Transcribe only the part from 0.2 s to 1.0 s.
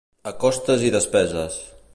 A costes i